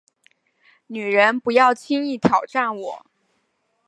[0.87, 3.05] 女人，不要轻易挑战我